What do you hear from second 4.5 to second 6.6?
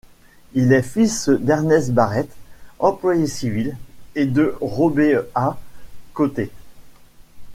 Robéa Côté.